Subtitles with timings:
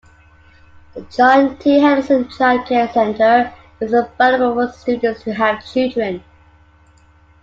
[0.95, 1.79] The John T.
[1.79, 6.23] Henderson Child Care Center is available for students who have children.